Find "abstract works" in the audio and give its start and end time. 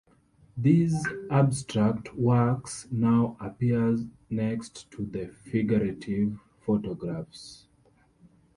1.29-2.87